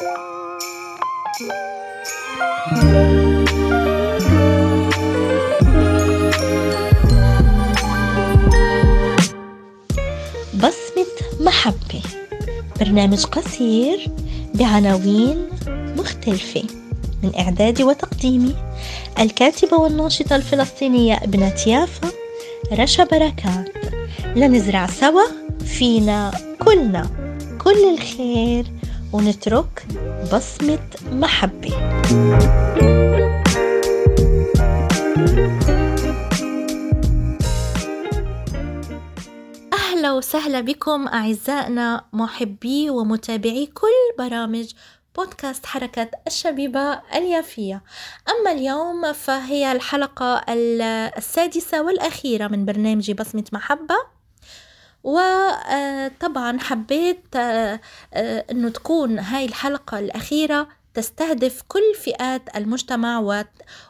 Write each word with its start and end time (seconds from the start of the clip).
بصمة 0.00 0.10
محبة 11.40 12.02
برنامج 12.80 13.24
قصير 13.24 14.10
بعناوين 14.54 15.48
مختلفة 15.96 16.62
من 17.22 17.32
إعدادي 17.38 17.84
وتقديمي 17.84 18.54
الكاتبة 19.18 19.76
والناشطة 19.76 20.36
الفلسطينية 20.36 21.16
ابنة 21.16 21.54
يافا 21.66 22.08
رشا 22.72 23.04
بركات. 23.04 23.68
لنزرع 24.36 24.86
سوا 24.86 25.22
فينا 25.66 26.30
كلنا 26.64 27.10
كل 27.64 27.94
الخير. 27.94 28.79
ونترك 29.12 29.86
بصمة 30.32 30.88
محبة. 31.12 31.74
أهلا 39.72 40.12
وسهلا 40.12 40.60
بكم 40.60 41.08
أعزائنا 41.08 42.04
محبي 42.12 42.90
ومتابعي 42.90 43.66
كل 43.66 44.24
برامج 44.24 44.72
بودكاست 45.16 45.66
حركة 45.66 46.10
الشبيبة 46.26 47.00
اليافية. 47.14 47.82
أما 48.28 48.52
اليوم 48.52 49.12
فهي 49.12 49.72
الحلقة 49.72 50.44
السادسة 51.18 51.82
والأخيرة 51.82 52.48
من 52.48 52.64
برنامج 52.64 53.10
بصمة 53.10 53.44
محبة. 53.52 54.19
وطبعا 55.04 56.58
حبيت 56.58 57.36
آه، 57.36 57.80
آه، 58.14 58.44
أنه 58.50 58.68
تكون 58.68 59.18
هاي 59.18 59.44
الحلقة 59.44 59.98
الأخيرة 59.98 60.68
تستهدف 60.94 61.62
كل 61.68 61.94
فئات 62.02 62.56
المجتمع 62.56 63.42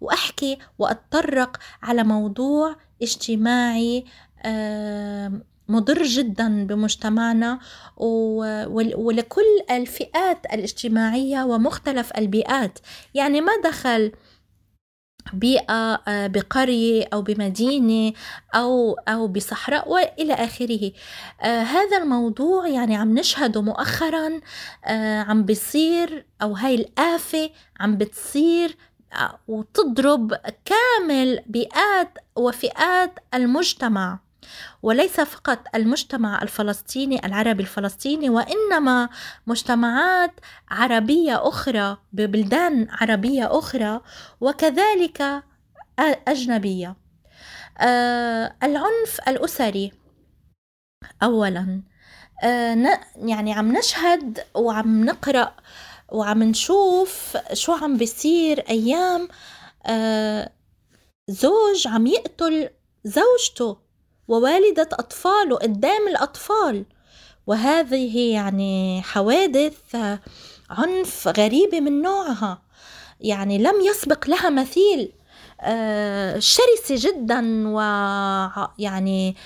وأحكي 0.00 0.58
وأتطرق 0.78 1.56
على 1.82 2.04
موضوع 2.04 2.76
اجتماعي 3.02 4.04
مضر 5.68 6.02
جدا 6.02 6.66
بمجتمعنا 6.66 7.58
ولكل 8.96 9.42
الفئات 9.70 10.46
الاجتماعية 10.52 11.44
ومختلف 11.44 12.12
البيئات. 12.18 12.78
يعني 13.14 13.40
ما 13.40 13.52
دخل 13.64 14.12
بيئة 15.32 16.00
آه، 16.08 16.26
بقرية 16.26 17.08
أو 17.12 17.22
بمدينة 17.22 18.12
أو 18.54 18.92
أو 19.08 19.28
بصحراء 19.28 19.88
وإلى 19.92 20.34
آخره. 20.34 20.92
آه 21.42 21.62
هذا 21.62 21.98
الموضوع 21.98 22.68
يعني 22.68 22.96
عم 22.96 23.18
نشهده 23.18 23.62
مؤخرا 23.62 24.40
آه 24.84 25.20
عم 25.22 25.42
بيصير 25.44 26.26
أو 26.42 26.52
هاي 26.52 26.74
الآفة 26.74 27.50
عم 27.80 27.96
بتصير 27.98 28.76
وتضرب 29.48 30.34
كامل 30.64 31.40
بيئات 31.46 32.18
وفئات 32.36 33.18
المجتمع. 33.34 34.18
وليس 34.82 35.20
فقط 35.20 35.58
المجتمع 35.74 36.42
الفلسطيني 36.42 37.26
العربي 37.26 37.62
الفلسطيني 37.62 38.30
وإنما 38.30 39.08
مجتمعات 39.46 40.32
عربية 40.70 41.48
أخرى 41.48 41.96
ببلدان 42.12 42.88
عربية 42.90 43.58
أخرى 43.58 44.00
وكذلك 44.40 45.42
أجنبية. 46.28 46.96
آه 47.78 48.56
العنف 48.62 49.20
الأسري 49.28 49.92
اولا. 51.22 51.82
آه 52.42 53.00
يعني 53.16 53.52
عم 53.52 53.76
نشهد 53.76 54.44
وعم 54.54 55.04
نقرأ 55.04 55.56
وعم 56.08 56.42
نشوف 56.42 57.36
شو 57.52 57.72
عم 57.72 57.96
بيصير 57.96 58.60
أيام 58.68 59.28
آه 59.86 60.52
زوج 61.28 61.88
عم 61.88 62.06
يقتل 62.06 62.70
زوجته. 63.04 63.83
ووالدة 64.28 64.88
أطفاله 64.92 65.56
قدام 65.56 66.08
الأطفال. 66.08 66.84
وهذه 67.46 68.32
يعني 68.32 69.02
حوادث 69.02 69.96
عنف 70.70 71.28
غريبة 71.28 71.80
من 71.80 72.02
نوعها. 72.02 72.62
يعني 73.20 73.58
لم 73.58 73.80
يسبق 73.80 74.28
لها 74.28 74.50
مثيل 74.50 75.12
آه، 75.60 76.38
شرسة 76.38 77.10
جدا 77.10 77.68
ويعني 77.68 79.36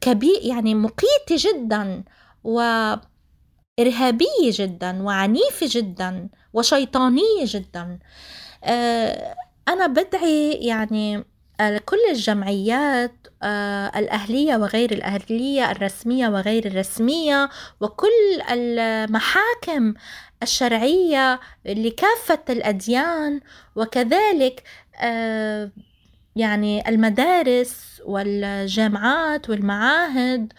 كبير 0.00 0.38
يعني 0.42 0.74
مقيتة 0.74 1.36
جدا 1.36 2.04
وإرهابية 2.44 3.06
جدا 4.50 5.02
وعنيفة 5.02 5.66
جدا 5.70 6.28
وشيطانية 6.52 7.44
جدا. 7.44 7.98
آه، 8.64 9.34
أنا 9.68 9.86
بدعي 9.86 10.52
يعني 10.52 11.24
كل 11.60 11.98
الجمعيات 12.10 13.12
آه، 13.42 13.98
الأهلية 13.98 14.56
وغير 14.56 14.92
الأهلية 14.92 15.70
الرسمية 15.70 16.28
وغير 16.28 16.66
الرسمية 16.66 17.50
وكل 17.80 18.42
المحاكم 18.50 19.94
الشرعية 20.42 21.40
لكافة 21.64 22.38
الأديان 22.50 23.40
وكذلك 23.76 24.62
آه، 25.00 25.70
يعني 26.36 26.88
المدارس 26.88 28.02
والجامعات 28.04 29.50
والمعاهد 29.50 30.52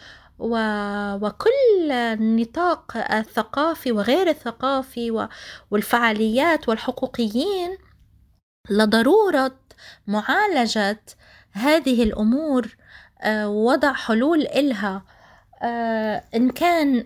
وكل 1.21 1.91
النطاق 1.91 2.97
الثقافي 3.11 3.91
وغير 3.91 4.29
الثقافي 4.29 5.27
والفعاليات 5.71 6.69
والحقوقيين 6.69 7.77
لضرورة 8.69 9.66
معالجة 10.07 10.99
هذه 11.51 12.03
الأمور 12.03 12.77
آه، 13.21 13.49
وضع 13.49 13.93
حلول 13.93 14.41
إلها 14.41 15.03
آه، 15.63 16.23
إن 16.35 16.49
كان 16.49 17.03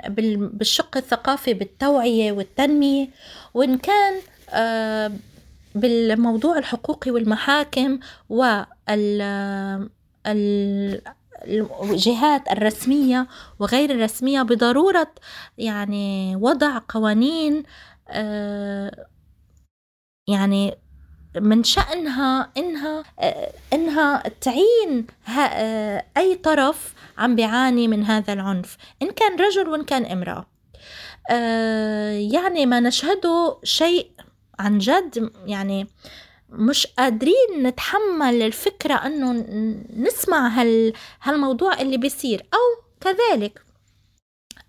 بالشق 0.54 0.98
الثقافي 0.98 1.54
بالتوعية 1.54 2.32
والتنمية 2.32 3.08
وإن 3.54 3.78
كان 3.78 4.22
آه، 4.50 5.12
بالموضوع 5.76 6.58
الحقوقي 6.58 7.12
والمحاكم 7.12 8.00
والجهات 8.30 8.92
الرسمية 12.52 13.28
وغير 13.60 13.92
الرسمية 13.92 14.42
بضرورة 14.42 15.12
يعني 15.58 16.36
وضع 16.36 16.82
قوانين 16.90 17.64
يعني 20.28 20.78
من 21.36 21.64
شأنها 21.64 22.52
إنها 22.58 23.04
إنها 23.74 24.24
تعين 24.42 25.08
أي 26.18 26.36
طرف 26.36 26.94
عم 27.18 27.36
بيعاني 27.36 27.88
من 27.88 28.04
هذا 28.04 28.34
العنف 28.34 28.78
إن 29.02 29.12
كان 29.12 29.40
رجل 29.40 29.70
وإن 29.70 29.84
كان 29.84 30.06
امرأة. 30.06 30.46
يعني 32.32 32.66
ما 32.66 32.80
نشهده 32.80 33.58
شيء 33.64 34.12
عن 34.60 34.78
جد 34.78 35.32
يعني 35.46 35.88
مش 36.50 36.88
قادرين 36.88 37.64
نتحمل 37.64 38.42
الفكرة 38.42 38.94
أنه 38.94 39.32
نسمع 39.98 40.48
هال 40.48 40.94
هالموضوع 41.22 41.82
اللي 41.82 41.98
بيصير 41.98 42.46
أو 42.54 42.84
كذلك 43.02 43.62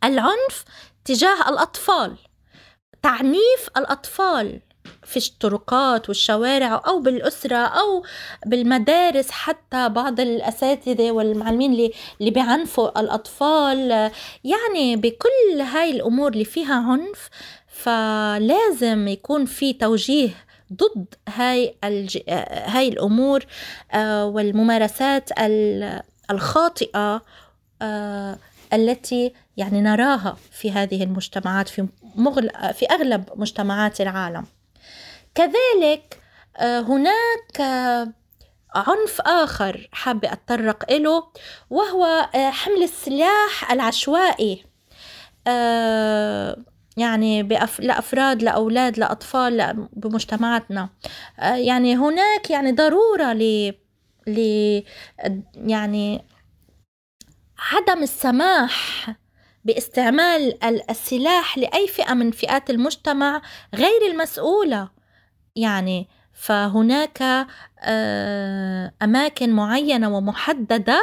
العنف 0.05 0.65
تجاه 1.05 1.49
الأطفال 1.49 2.17
تعنيف 3.03 3.69
الأطفال. 3.77 4.61
في 5.05 5.17
الطرقات 5.17 6.09
والشوارع 6.09 6.83
أو 6.87 7.01
بالأسرة 7.01 7.57
أو 7.57 8.05
بالمدارس 8.47 9.31
حتى 9.31 9.89
بعض 9.89 10.21
الأساتذة 10.21 11.11
والمعلمين 11.11 11.73
اللي, 11.73 11.93
اللي 12.21 12.31
بيعنفوا 12.31 13.01
الأطفال. 13.01 14.11
يعني 14.45 14.97
بكل 14.97 15.61
هاي 15.61 15.91
الأمور 15.91 16.33
اللي 16.33 16.45
فيها 16.45 16.75
عنف 16.75 17.29
فلازم 17.67 19.09
يكون 19.09 19.45
في 19.45 19.73
توجيه 19.73 20.31
ضد 20.73 21.15
هاي 21.29 21.75
الج... 21.85 22.19
هاي 22.67 22.89
الأمور 22.89 23.45
آه، 23.93 24.27
والممارسات 24.27 25.31
الخاطئة 26.31 27.23
آه، 27.83 28.39
التي 28.73 29.33
يعني 29.57 29.81
نراها 29.81 30.37
في 30.51 30.71
هذه 30.71 31.05
المجتمعات 31.05 31.69
في 31.69 31.87
مغل... 32.17 32.51
في 32.75 32.87
أغلب 32.87 33.25
مجتمعات 33.37 34.01
العالم. 34.01 34.45
كذلك 35.35 36.23
آه، 36.57 36.81
هناك 36.81 37.61
آه، 37.61 38.13
عنف 38.75 39.21
آخر 39.21 39.89
حابة 39.93 40.33
أتطرق 40.33 40.93
إله 40.93 41.25
وهو 41.71 42.05
آه، 42.35 42.51
حمل 42.51 42.83
السلاح 42.83 43.73
العشوائي. 43.73 44.65
يعني 46.97 47.43
بأف... 47.43 47.81
لأفراد 47.81 48.43
لأولاد 48.43 48.99
لأطفال 48.99 49.89
بمجتمعاتنا. 49.93 50.89
يعني 51.39 51.97
هناك 51.97 52.51
يعني 52.51 52.73
ضرورة 52.73 53.33
ل 53.33 53.73
ل 54.27 54.39
يعني 55.55 56.25
عدم 57.59 58.03
السماح 58.03 59.11
باستعمال 59.65 60.65
السلاح 60.91 61.59
لأي 61.59 61.89
فئة 61.89 62.15
من 62.15 62.31
فئات 62.31 62.71
المجتمع 62.71 63.43
غير 63.75 64.07
المسؤولة. 64.11 64.89
يعني 65.57 66.09
فهناك 66.33 67.47
آه، 67.81 68.93
أماكن 69.03 69.53
معينة 69.53 70.17
ومحددة 70.17 71.01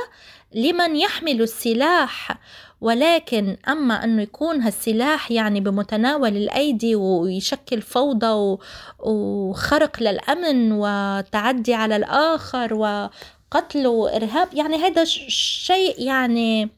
لمن 0.56 0.96
يحمل 0.96 1.42
السلاح. 1.42 2.38
ولكن 2.82 3.58
أما 3.68 4.04
أنه 4.04 4.22
يكون 4.22 4.62
هالسلاح 4.62 5.32
يعني 5.32 5.60
بمتناول 5.62 6.38
الأيدي 6.38 6.96
ويشكل 6.96 7.82
فوضى 7.82 8.58
وخرق 9.00 10.04
للأمن 10.04 10.72
وتعدي 10.72 11.74
على 11.74 11.96
الآخر 11.96 12.74
وقتل 12.74 13.88
وإرهاب 13.88 14.54
يعني 14.54 14.78
هذا 14.78 15.04
شيء 15.04 16.02
يعني 16.02 16.70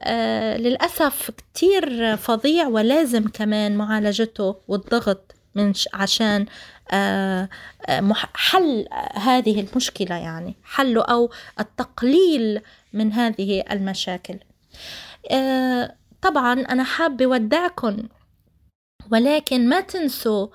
آه 0.00 0.56
للأسف 0.56 1.30
كتير 1.30 2.16
فظيع 2.16 2.66
ولازم 2.68 3.28
كمان 3.28 3.76
معالجته 3.76 4.56
والضغط. 4.68 5.33
من 5.54 5.72
عشان 5.94 6.46
آه 6.90 7.48
حل 8.34 8.88
هذه 9.14 9.60
المشكلة 9.60 10.14
يعني 10.14 10.54
حله 10.64 11.02
أو 11.02 11.30
التقليل 11.60 12.60
من 12.92 13.12
هذه 13.12 13.64
المشاكل. 13.70 14.38
آه، 15.30 15.96
طبعا 16.22 16.52
أنا 16.52 16.84
حابة 16.84 17.26
ودعكم 17.26 18.08
ولكن 19.12 19.68
ما 19.68 19.80
تنسوا 19.80 20.48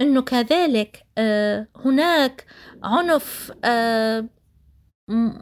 أنه 0.00 0.22
كذلك 0.22 1.04
آه، 1.18 1.66
هناك 1.84 2.46
عنف 2.82 3.52
آه، 3.64 4.24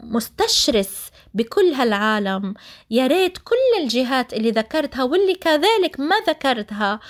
مستشرس 0.03 1.11
بكل 1.35 1.75
هالعالم. 1.75 2.55
يا 2.91 3.07
ريت 3.07 3.39
كل 3.39 3.83
الجهات 3.83 4.33
اللي 4.33 4.51
ذكرتها 4.51 5.03
واللي 5.03 5.35
كذلك 5.35 6.01
ما 6.01 6.17
ذكرتها 6.29 7.01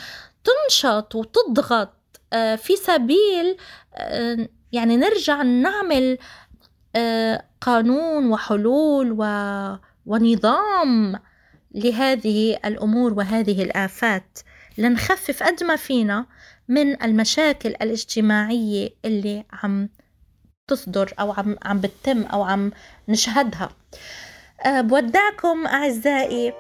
تنشط 0.45 1.15
وتضغط 1.15 2.21
في 2.33 2.77
سبيل 2.77 3.57
يعني 4.73 4.97
نرجع 4.97 5.43
نعمل 5.43 6.19
قانون 7.61 8.31
وحلول 8.31 9.17
ونظام 10.07 11.21
لهذه 11.75 12.59
الأمور 12.65 13.13
وهذه 13.13 13.63
الآفات. 13.63 14.39
لنخفف 14.79 15.43
قد 15.43 15.65
ما 15.65 15.77
فينا 15.77 16.27
من 16.69 17.03
المشاكل 17.03 17.69
الاجتماعية 17.69 18.89
اللي 19.05 19.45
عم 19.53 19.89
تصدر 20.69 21.15
أو 21.21 21.33
عم 21.33 21.57
عم 21.63 21.81
بتتم 21.81 22.23
أو 22.23 22.43
عم 22.43 22.73
نشهدها. 23.09 23.71
بودعكم 24.67 25.67
أعزائي 25.67 26.53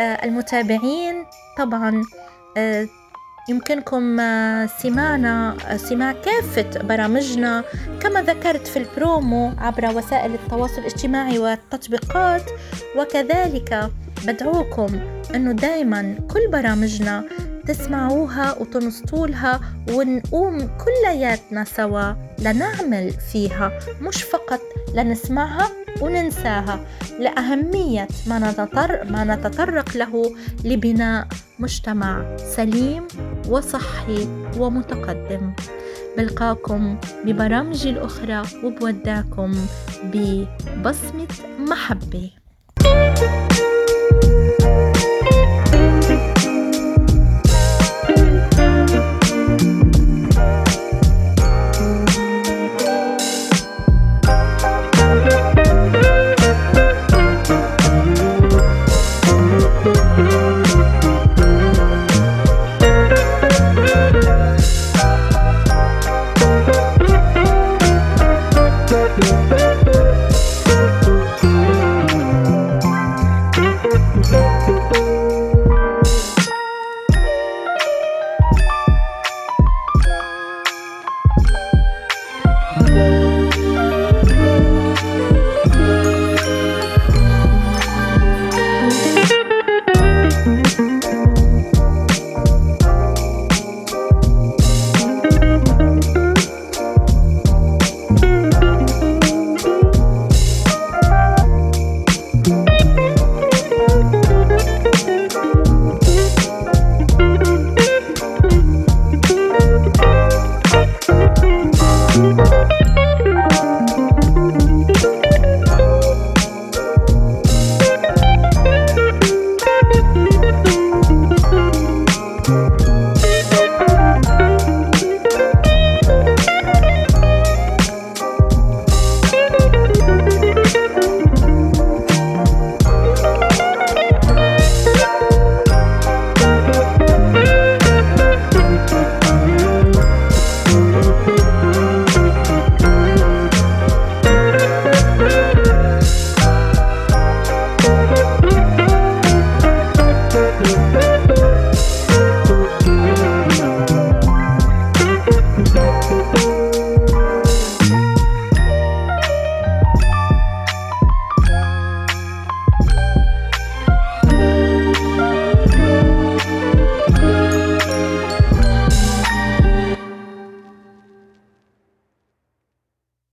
المتابعين. 0.00 1.26
طبعا 1.58 2.02
يمكنكم 3.48 4.20
آه، 4.20 4.66
سماعنا 4.66 5.56
آه، 5.66 5.76
سماع 5.76 6.12
كافة 6.12 6.82
برامجنا. 6.82 7.64
كما 8.00 8.22
ذكرت 8.22 8.66
في 8.66 8.78
البرومو 8.78 9.52
عبر 9.58 9.96
وسائل 9.96 10.34
التواصل 10.34 10.78
الاجتماعي 10.78 11.38
والتطبيقات 11.38 12.50
وكذلك 12.98 13.90
بدعوكم 14.26 15.00
أنه 15.34 15.52
دايما 15.52 16.14
كل 16.30 16.50
برامجنا 16.52 17.24
تسمعوها 17.66 18.58
وتنصتولها 18.58 19.60
ونقوم 19.92 20.58
كلياتنا 20.84 21.64
سوا. 21.64 22.12
لنعمل 22.38 23.12
فيها 23.32 23.78
مش 24.00 24.22
فقط 24.22 24.60
لنسمعها 24.94 25.70
وننساها. 26.00 26.80
لأهمية 27.18 28.08
ما, 28.26 28.38
نتطر 28.38 29.04
ما 29.10 29.24
نتطرق 29.24 29.96
له 29.96 30.36
لبناء 30.64 31.26
مجتمع 31.58 32.36
سليم 32.36 33.08
وصحي 33.50 34.28
ومتقدم. 34.58 35.52
بلقاكم 36.16 36.96
ببرامجي 37.24 37.90
الأخرى 37.90 38.42
وبودعكم 38.64 39.50
ببصمة 40.12 41.34
محبة. 41.58 42.30
thank 44.60 45.04
you 45.04 45.09